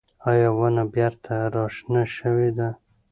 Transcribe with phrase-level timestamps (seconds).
[0.29, 2.69] ایا ونه بېرته راشنه شوې ده؟